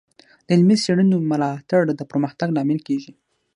د 0.45 0.47
علمي 0.55 0.75
څیړنو 0.83 1.17
ملاتړ 1.31 1.83
د 1.95 2.01
پرمختګ 2.11 2.47
لامل 2.55 2.79
کیږي. 2.87 3.11